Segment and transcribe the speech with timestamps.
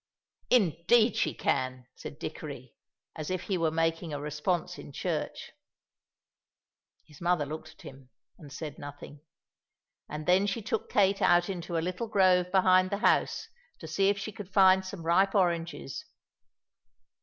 [0.49, 2.73] "Indeed she can!" said Dickory,
[3.15, 5.51] as if he were making a response in church.
[7.05, 8.09] His mother looked at him
[8.39, 9.21] and said nothing.
[10.09, 14.09] And then she took Kate out into a little grove behind the house to see
[14.09, 16.03] if she could find some ripe oranges.